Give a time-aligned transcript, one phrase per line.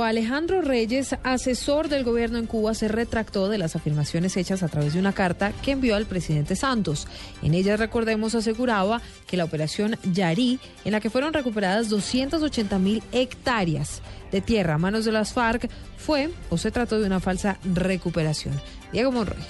[0.00, 4.94] Alejandro Reyes, asesor del gobierno en Cuba, se retractó de las afirmaciones hechas a través
[4.94, 7.06] de una carta que envió al presidente Santos.
[7.42, 13.02] En ella, recordemos, aseguraba que la operación Yarí, en la que fueron recuperadas 280 mil
[13.12, 15.68] hectáreas de tierra a manos de las FARC,
[15.98, 18.58] fue o se trató de una falsa recuperación.
[18.92, 19.42] Diego Monroy.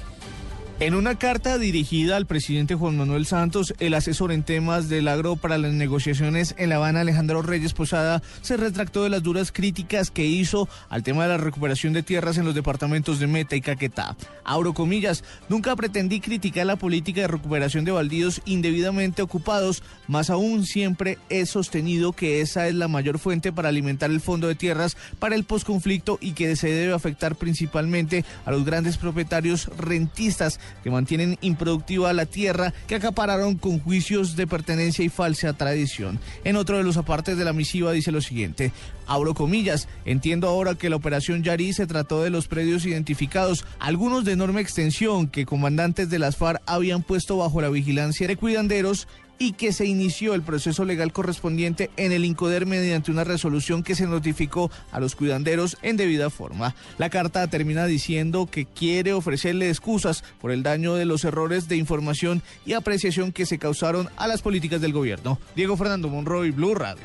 [0.82, 5.36] En una carta dirigida al presidente Juan Manuel Santos, el asesor en temas del agro
[5.36, 10.10] para las negociaciones en La Habana, Alejandro Reyes Posada, se retractó de las duras críticas
[10.10, 13.60] que hizo al tema de la recuperación de tierras en los departamentos de Meta y
[13.60, 14.16] Caquetá.
[14.42, 20.66] Abro comillas, nunca pretendí criticar la política de recuperación de baldíos indebidamente ocupados, más aún
[20.66, 24.96] siempre he sostenido que esa es la mayor fuente para alimentar el fondo de tierras
[25.20, 30.90] para el posconflicto y que se debe afectar principalmente a los grandes propietarios rentistas que
[30.90, 36.18] mantienen improductiva la tierra que acapararon con juicios de pertenencia y falsa tradición.
[36.45, 38.73] En otro de los apartes de la misiva dice lo siguiente,
[39.06, 44.24] abro comillas, entiendo ahora que la operación Yari se trató de los predios identificados, algunos
[44.24, 49.09] de enorme extensión que comandantes de las FARC habían puesto bajo la vigilancia de cuidanderos
[49.43, 53.96] y que se inició el proceso legal correspondiente en el INCODER mediante una resolución que
[53.96, 56.76] se notificó a los cuidanderos en debida forma.
[56.96, 61.76] La carta termina diciendo que quiere ofrecerle excusas por el daño de los errores de
[61.76, 65.41] información y apreciación que se causaron a las políticas del gobierno.
[65.56, 67.03] Diego Fernando Monroy, Blue Radio.